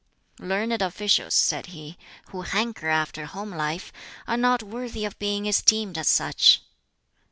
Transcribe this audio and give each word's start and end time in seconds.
"Learned 0.39 0.81
officials," 0.81 1.35
said 1.35 1.67
he, 1.67 1.95
"who 2.29 2.41
hanker 2.41 2.89
after 2.89 3.21
a 3.21 3.25
home 3.27 3.51
life, 3.51 3.93
are 4.25 4.35
not 4.35 4.63
worthy 4.63 5.05
of 5.05 5.19
being 5.19 5.45
esteemed 5.45 5.95
as 5.95 6.07
such." 6.07 6.61